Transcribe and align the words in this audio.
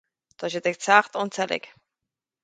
tá 0.37 0.45
siad 0.53 0.69
ag 0.69 0.77
teacht 0.85 1.19
ón 1.23 1.31
tseilg 1.35 1.65